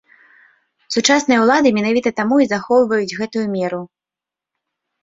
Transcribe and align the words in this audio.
Сучасныя 0.95 1.39
ўлады 1.43 1.73
менавіта 1.79 2.09
таму 2.21 2.35
і 2.45 2.49
захоўваюць 2.55 3.17
гэтую 3.21 3.47
меру. 3.57 3.81